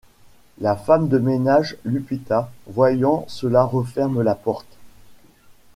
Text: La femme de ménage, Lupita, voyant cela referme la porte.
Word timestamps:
La 0.57 0.75
femme 0.75 1.09
de 1.09 1.19
ménage, 1.19 1.77
Lupita, 1.85 2.51
voyant 2.65 3.23
cela 3.27 3.61
referme 3.63 4.23
la 4.23 4.33
porte. 4.33 4.77